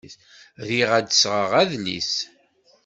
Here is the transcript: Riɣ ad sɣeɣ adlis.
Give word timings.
Riɣ 0.67 0.89
ad 0.99 1.07
sɣeɣ 1.13 1.51
adlis. 1.61 2.13